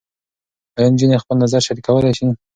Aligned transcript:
ایا 0.77 0.87
نجونې 0.93 1.17
خپل 1.23 1.35
نظر 1.43 1.61
شریکولی 1.67 2.11
شي؟ 2.17 2.27